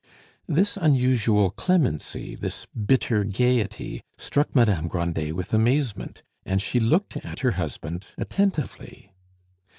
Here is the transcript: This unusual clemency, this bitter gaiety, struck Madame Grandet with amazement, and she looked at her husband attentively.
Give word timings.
This 0.47 0.77
unusual 0.77 1.51
clemency, 1.51 2.33
this 2.33 2.65
bitter 2.65 3.23
gaiety, 3.23 4.01
struck 4.17 4.55
Madame 4.55 4.87
Grandet 4.87 5.33
with 5.35 5.53
amazement, 5.53 6.23
and 6.43 6.59
she 6.59 6.79
looked 6.79 7.17
at 7.17 7.41
her 7.41 7.51
husband 7.51 8.07
attentively. 8.17 9.13